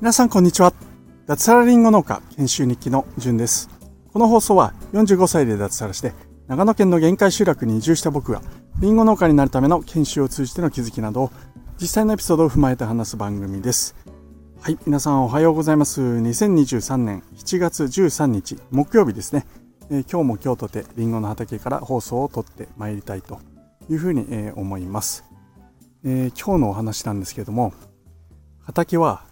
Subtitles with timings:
[0.00, 0.72] 皆さんこんにちは。
[1.26, 3.70] 脱サラリンゴ農家研修日記のじゅんです。
[4.12, 6.12] この放送は45歳で脱サラして
[6.48, 8.42] 長野県の限界集落に移住した僕が
[8.80, 11.30] リンゴ農家になるための研修を通じての気づきなどを
[11.80, 13.94] 実際のエピソードを踏まえて話す番組です。
[14.60, 16.00] はい皆さんおはようございます。
[16.00, 19.46] 2023年7月13日木曜日ですね、
[19.90, 23.38] えー、今日も今日とてリンゴの畑から放送を撮ってまいりたいと
[23.88, 25.24] いうふうに、えー、思います、
[26.04, 27.72] えー、今日のお話なんですけれども
[28.60, 29.24] 畑は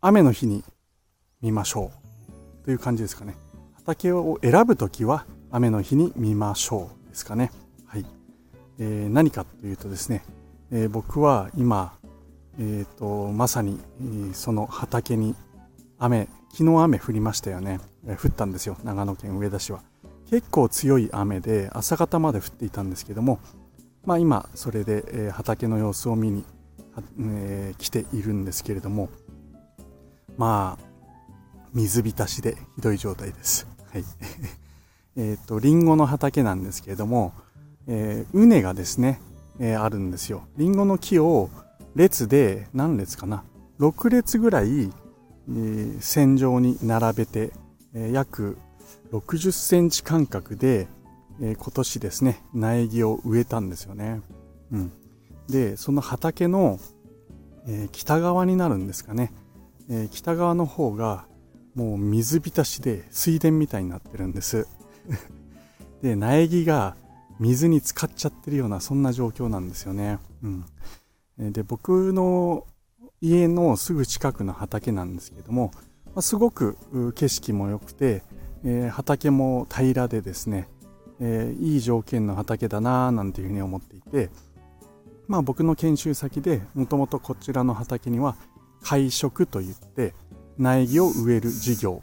[0.00, 0.64] 雨の日に
[1.40, 1.90] 見ましょ
[2.62, 3.36] うという感じですかね
[3.74, 7.50] 畑を選ぶときは雨の日に見ましょうですかね。
[7.86, 8.04] はい。
[8.78, 10.22] えー、何かというとですね、
[10.70, 11.98] えー、僕は今、
[12.58, 13.80] え、ー、と、まさに、
[14.34, 15.34] その畑に
[15.98, 18.16] 雨、昨日雨降りましたよね、え。
[18.16, 19.80] 降ったんですよ、長野県上田市は。
[20.28, 23.38] 結構強い雨で朝方まで降っていたんですけども、
[24.04, 26.44] まあ今、それで、え、畑の様子を見に、
[27.20, 29.08] え、来ているんですけれども、
[30.36, 30.88] まあ、
[31.74, 33.66] 水浸しでひどい状態です。
[33.92, 34.04] はい。
[35.16, 37.32] えっと、リンゴの畑なんですけれども、
[37.86, 39.20] えー、畝がですね、
[39.58, 40.42] えー、あるんですよ。
[40.56, 41.50] リンゴの木を
[41.96, 43.42] 列で、何列かな
[43.80, 47.52] ?6 列ぐらい、えー、線状に並べて、
[47.94, 48.58] えー、約
[49.12, 50.86] 60センチ間隔で、
[51.40, 54.22] えー、今年ですね、苗木を植えたんですよね。
[54.72, 54.92] うん。
[55.48, 56.78] で、その畑の、
[57.66, 59.32] えー、北側になるんですかね。
[59.88, 61.26] えー、北側の方が
[61.74, 64.66] もう水浸しで水田みたいになってるんです。
[66.02, 66.96] で、苗木が
[67.38, 70.18] 水に浸かっちゃってるようなそんな状況なんですよね。
[70.42, 71.52] うん。
[71.52, 72.66] で、僕の
[73.20, 75.70] 家のすぐ近くの畑なんですけども、
[76.06, 76.76] まあ、すごく
[77.14, 78.22] 景色も良くて、
[78.64, 80.68] えー、畑も平らでですね、
[81.20, 84.30] えー、いい条件の畑だなぁなんていうふうに思っていて、
[85.26, 88.36] まあ僕の研修先でもともとこちらの畑には
[88.82, 90.14] 会食といって、
[90.56, 92.02] 苗木を植える事業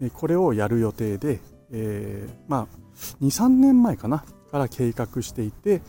[0.00, 2.76] え、これをやる予定で、えー、まあ、
[3.22, 5.82] 2、3年前かな、から計画していて、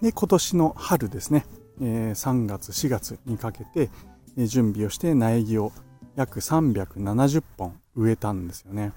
[0.00, 1.46] で、今年の春ですね、
[1.80, 3.90] え、3月、4月にかけて、
[4.36, 5.72] え準備をして苗木を
[6.16, 8.92] 約370本植えたんですよね。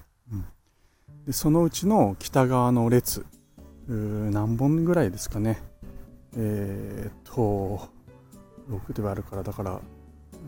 [1.28, 3.26] でそのうちの北側の列、
[3.86, 5.60] 何本ぐらいですかね。
[6.34, 7.86] えー、っと、
[8.70, 9.80] 6で割るから、だから、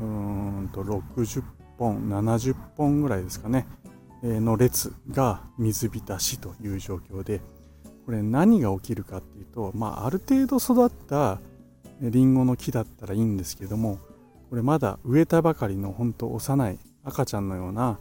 [0.01, 1.43] うんと60
[1.77, 3.67] 本70本ぐらいですかね、
[4.23, 7.43] え、の列が水浸しという状況で
[8.07, 11.41] これ何が起きるかっていうと、まあ、ある程度育った
[12.01, 13.99] リンゴの木だったらいいんですけども
[14.49, 17.99] これまだ植えたばかりの本当幼い赤ちゃんのような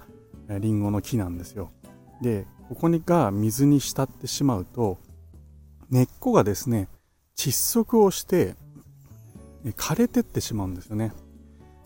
[0.47, 1.71] リンゴの木なんですよ
[2.21, 4.99] でここにが水に浸ってしまうと
[5.89, 6.87] 根っこがですね
[7.35, 8.55] 窒息をして
[9.65, 11.11] 枯れてってしまうんですよね。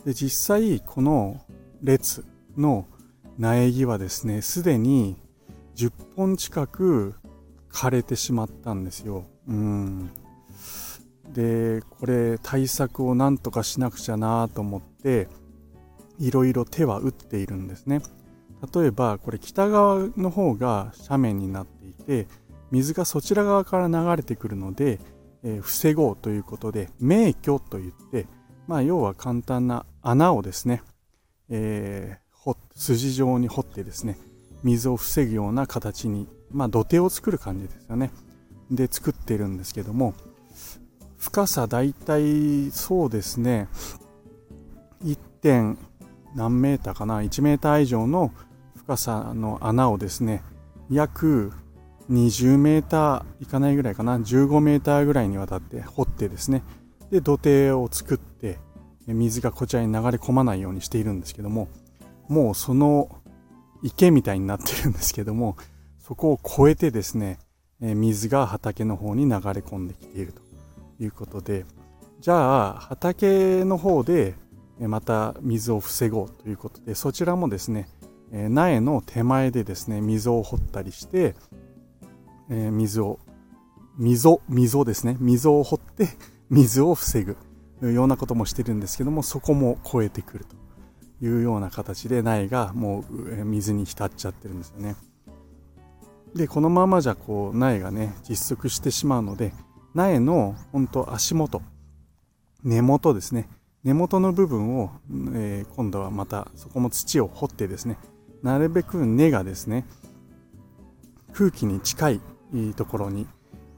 [0.06, 1.42] で実際この
[1.82, 2.26] 列
[2.58, 2.86] の
[3.38, 5.16] 苗木はですねすでに
[5.76, 7.16] 10本近く
[7.72, 9.24] 枯れてしまったんですよ。
[9.48, 10.12] うん。
[11.34, 15.30] でこれ対策をなんとかしなくちゃなと思って
[16.20, 18.02] いろいろ手は打っているんですね。
[18.74, 22.28] 例えばこれ北側の方が斜面になっていて
[22.72, 25.00] 水がそちら側から流れてくるので、
[25.44, 28.26] えー、防ごうということで名居といって
[28.68, 30.82] まあ要は簡単な穴をですね、
[31.50, 32.24] えー、
[32.76, 34.18] 筋状に掘ってですね、
[34.64, 38.12] 水を防ぐような形に、まあ土手を作る感じですよね。
[38.72, 40.14] で作ってるんですけども、
[41.18, 43.68] 深さだいたいそうですね、
[45.04, 45.18] 1.
[45.42, 45.78] 点
[46.36, 48.32] 何メーターかな、1メーター以上の
[48.86, 50.44] 深さの穴をですね、
[50.90, 51.52] 約
[52.10, 56.64] 20メーターいかないぐらいかな、15メーターぐらいにわたって掘ってですね、
[57.14, 58.58] で土手を作って
[59.06, 61.68] 水がこちらに流れ込まないようにしているんですけども
[62.28, 63.22] もうその
[63.84, 65.56] 池みたいになってるんですけども
[66.00, 67.38] そこを越えてですね
[67.80, 70.42] 水が畑の方に流れ込んできていると
[71.04, 71.66] いうことで
[72.20, 74.34] じゃあ畑の方で
[74.80, 77.88] また水を防ごうということでそちらもですね
[78.34, 81.36] 苗の手前でですね溝を掘ったりして
[82.50, 83.20] え水を
[83.98, 86.10] 溝溝ですね溝を掘って
[86.50, 87.38] 水を防ぐ
[87.92, 90.56] ようなこともしてるんですけども、そこも超えてくると
[91.26, 94.96] いうような形で苗がもう水に浸っちゃってるんですよね。
[96.36, 99.54] で、このままじゃこう苗がね、実測してしまうので、
[99.94, 101.62] 苗の本当足元、
[102.64, 103.50] 根元ですね。
[103.84, 104.92] 根元の部分を、
[105.34, 107.98] えー、今度はまたそこも土を掘ってですね、
[108.44, 109.86] なるべく根がですね、
[111.34, 112.22] 空気に近い
[112.76, 113.26] ところに、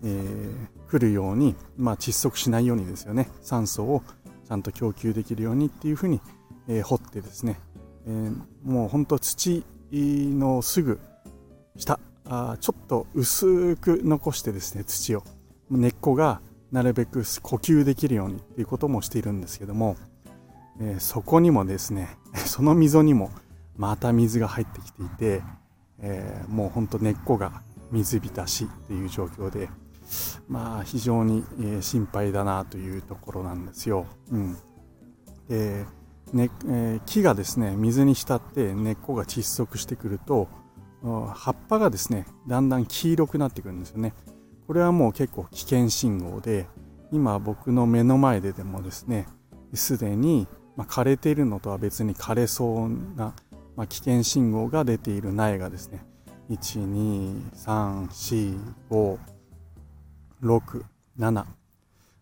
[0.04, 3.30] えー、来るように、まあ、窒息しないようにですよね。
[3.42, 4.04] 酸素を
[4.48, 6.20] ちゃんと供給できるようにっていうふうに、
[6.68, 7.60] えー、掘ってですね、
[8.08, 11.00] えー、もうほんと土のすぐ
[11.78, 15.24] 下あちょっと薄く残してですね土を。
[15.70, 16.42] 根っこが
[16.72, 19.96] なるべく呼吸できるようにっていうこともしているんですけども、
[20.80, 23.32] えー、そこにもですね その溝にも
[23.78, 25.44] また水が入ってきていて、
[26.00, 27.62] えー、もうほんと根っこが
[27.92, 29.70] 水浸しっていう状況で
[30.48, 34.06] まあ非常に、え心配だなというところなんですよ。
[34.32, 34.58] うん
[35.50, 35.86] で
[36.34, 40.48] ねえー、木がですね水に浸って根っこが窒息してくると
[41.04, 44.14] 葉っぱがですねだんだん黄色くなってくるんですよね
[44.66, 46.68] これはもう結構危険信号で
[47.12, 49.28] 今僕の目の前ででもですね
[49.76, 53.34] すでに、まあ、枯れているのとは別に枯れそうな、
[53.76, 56.06] まあ、危険信号が出ている苗がですね
[56.50, 59.36] 12345
[60.44, 60.84] 6、
[61.18, 61.46] 7、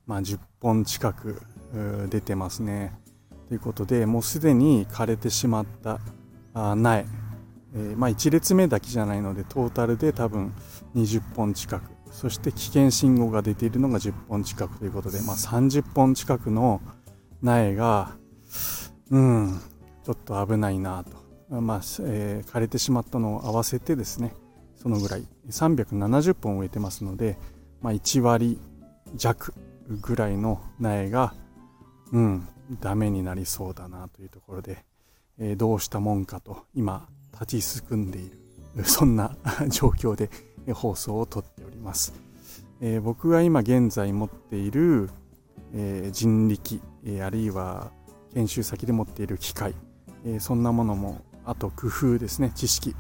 [0.06, 1.42] まあ、10本近く
[2.10, 2.94] 出てますね。
[3.48, 6.00] ということで、もうすでに枯れてしまった
[6.54, 7.06] 苗、
[7.76, 10.54] えー、まあ、1列目だけじゃないので、トータルで多分
[10.96, 16.82] 20本近く、そして危険信号が出ているのが10本近くということで、まあ、30本近くの
[17.42, 18.16] 苗が、
[19.10, 19.60] うん、
[20.04, 21.23] ちょっと危ないなと。
[21.62, 24.34] まあえー、枯れてしまったのを合わせてですね、
[24.76, 27.38] そのぐらい、370本植えてますので、
[27.82, 28.60] まあ、1割
[29.16, 29.54] 弱
[30.02, 31.34] ぐらいの苗が、
[32.12, 32.48] うん、
[32.80, 34.84] ダメになりそうだなというところで、
[35.38, 38.30] えー、どうしたもんかと今立ち進んでい
[38.76, 39.36] る そんな
[39.70, 40.30] 状況で
[40.74, 42.14] 放送をとっております、
[42.80, 45.10] えー、僕が今現在持っている、
[45.74, 47.92] えー、人力、えあるいは
[48.34, 49.76] 研修先で持っている機械、
[50.26, 52.96] えそんなものもあと工夫ですね知識、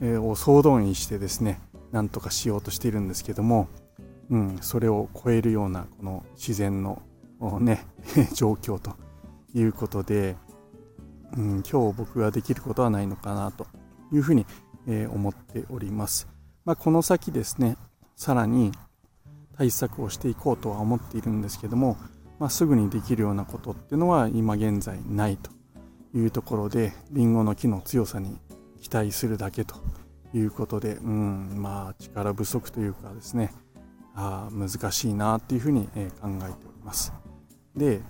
[0.00, 1.60] を総動員してですね
[1.92, 3.68] なんとかしようとしているんですけども
[4.30, 7.02] うん、それを超えるようなこの自然の
[7.60, 7.84] ね
[8.34, 8.92] 状況と
[9.54, 10.36] いうことで、
[11.36, 13.66] うん、今日僕ができることはないのかなと
[14.12, 14.46] いうふうに、
[14.86, 16.28] え、思っております。
[16.64, 17.76] まあ、この先ですね
[18.16, 18.72] さらに
[19.56, 21.96] 対策をしていこうとは思っているんですけども、
[22.38, 25.50] まあ、すぐにできるようなことっていうのは今現在ないと
[26.14, 28.38] いうところでりんごの木の強さに
[28.80, 29.76] 期待するだけと
[30.32, 33.52] いうことで、うん、まあ力不足というかですね
[34.14, 37.12] あ難しいなっていうふうに、え考えております。
[37.76, 38.00] で、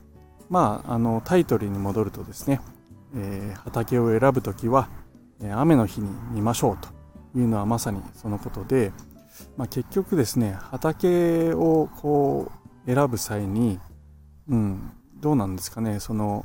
[0.50, 2.60] まあ、あのタイトルに戻るとですね、
[3.16, 4.90] えー、畑を選ぶ時は、
[5.40, 8.92] え雨の日に見ましょうというのはまさにそのことで、
[9.56, 12.52] まあ、結局ですね畑をこ
[12.86, 13.80] う選ぶ際に、
[14.48, 16.44] うん、どうなんですかねその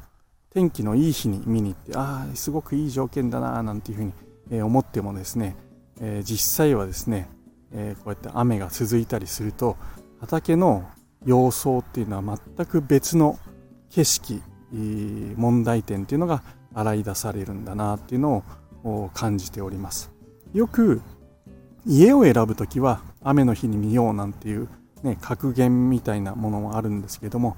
[0.52, 4.14] 天気のいい日に見に行ってああすごくいい条件だななんていうふうに、
[4.52, 5.56] え思ってもですね、
[6.02, 7.30] え、実際はですね
[7.72, 9.78] え、こうやって雨が続いたりすると
[10.20, 10.90] 畑の
[11.26, 13.38] 様相っていうのは全く別の
[13.92, 14.42] 景色
[15.36, 16.44] 問題点っていうのが
[16.74, 18.44] 洗い出されるんだなっていうの
[18.84, 20.12] を感じております。
[20.54, 21.02] よく
[21.86, 24.68] 家を選ぶ時は雨の日に見ようなんていう、
[25.04, 27.56] ね、格言みたいなものもあるんですけども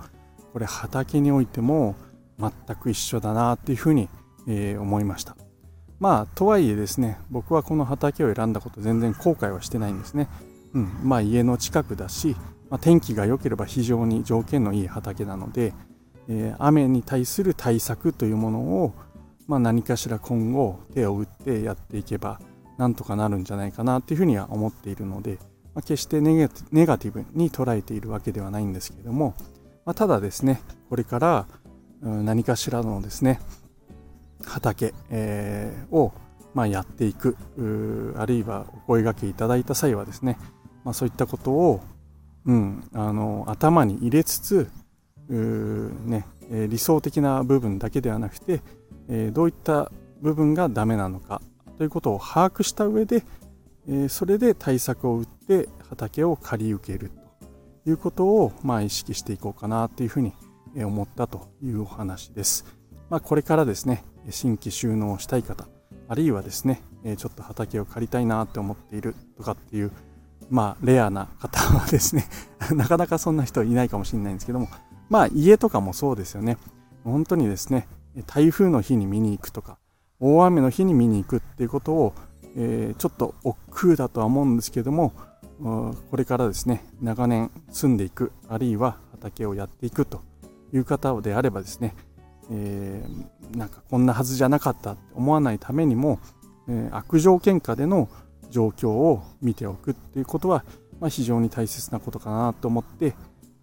[0.53, 1.95] これ畑においても
[2.41, 4.09] 全く一緒だなっていうふうに、
[4.47, 5.35] えー、思いました
[6.01, 10.29] まあ、とはいえですね、僕はこの畑を選んだこと全然後悔はしてないんですね。
[10.73, 12.35] うん、まあ家の近くだし、
[12.71, 15.73] まあ、天気が良ければ非常に条件のいい畑なので、
[16.27, 18.95] えー、雨に対する対策というものを、
[19.45, 22.39] まあ、何かしら今後手を打ってやっていけば
[22.77, 25.37] なんとかなるんじゃないかなっていうふうには思っているので、
[25.75, 26.49] まあ、決してネガ
[26.97, 29.35] ティブに捉えているわけではないんですけれども、
[29.85, 31.45] まあ、ただですねこれから、
[32.01, 33.39] 何かしらのですね
[34.45, 36.13] 畑、えー、を、
[36.53, 37.37] まあ、やっていく
[38.17, 40.37] あるいはお声がけいただいた際はですね、
[40.83, 41.81] まあ、そういったことを、
[42.45, 44.71] うん、あの頭に入れつつ
[45.29, 48.61] ね、理想的な部分だけではなくて、
[49.07, 49.91] え、どういった
[50.21, 51.41] 部分がダメなのか
[51.77, 53.23] ということを把握した上で、
[53.87, 57.11] え、それで対策を打って畑を借り受ける
[57.85, 62.65] ということを、まあ、意識していこうかなというふうに思います思ったというお話です。
[63.09, 65.67] まあ、これからですね、新規収納したい方、
[66.07, 66.81] あるいはですね、
[67.17, 69.91] ちょっと畑を借りたいなって思っているとかっていう、
[70.49, 72.25] まあ、レアな方はですね、
[72.73, 74.69] なかなかそんな人いないかもしれないんですけども、
[75.09, 76.57] まあ、家とかもそうですよね。
[77.03, 77.87] 本当にですね、
[78.27, 79.77] 台風の日に見に行くとか、
[80.19, 82.13] 大雨の日に見に行くっていうことを、
[82.55, 85.13] えー、ちょっと億劫だとは思うんですけども、
[85.61, 90.21] これからですね、長年住んでいく、あるいは畑をやっていくと
[90.73, 91.95] いう方であればですね、
[92.51, 96.19] えー、なんかこんなはずじゃなかったって思わないためにも、
[96.67, 98.09] えー、悪条件下での
[98.49, 100.63] 状況を見ておくっていうことは
[101.01, 103.15] まあ、非常に大切なことかなと思って、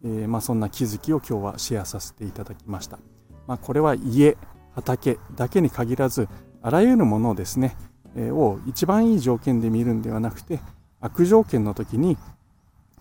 [0.04, 2.98] えー、まあ、そんな気づきを今日はシェアさせていただきました。
[3.46, 4.36] まあ、これは家、
[4.74, 6.28] 畑だけに限らず、
[6.60, 7.76] あらゆるものをですね、
[8.16, 10.60] え、を一番いい条件で見るんではなくて、
[11.00, 12.18] 悪条件の時に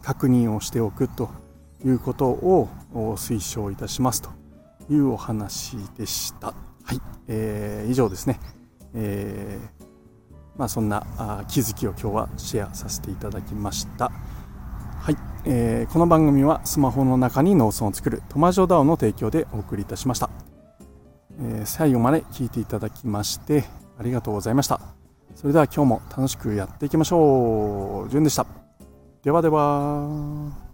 [0.03, 1.29] 確認をしておくと
[1.85, 2.69] いうことを
[3.17, 4.29] 推奨いたしますと
[4.89, 6.53] いうお話でした。
[6.83, 8.39] はい、えー、以上ですね。
[8.93, 9.87] えー
[10.57, 14.11] まあ、そんなあ気づきを今日はシェアさせていただきました。
[14.99, 20.31] はい、えー、この番組はスマホの中に農村を作るトマジョダオの提供でお送りいたしました。
[21.39, 23.65] えー、最後まで聞いていただきまして
[23.99, 24.81] ありがとうございました。
[25.35, 28.09] それでは今日も楽しくやっていきましょう。
[28.09, 28.47] じゅんでした。
[29.21, 30.66] ではでは。